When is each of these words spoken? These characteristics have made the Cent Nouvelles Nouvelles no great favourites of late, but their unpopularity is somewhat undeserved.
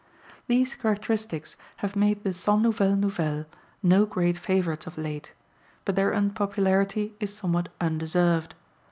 These 0.47 0.73
characteristics 0.73 1.55
have 1.75 1.95
made 1.95 2.23
the 2.23 2.33
Cent 2.33 2.63
Nouvelles 2.63 2.97
Nouvelles 2.97 3.45
no 3.83 4.07
great 4.07 4.35
favourites 4.35 4.87
of 4.87 4.97
late, 4.97 5.31
but 5.85 5.95
their 5.95 6.11
unpopularity 6.11 7.13
is 7.19 7.35
somewhat 7.35 7.69
undeserved. 7.79 8.55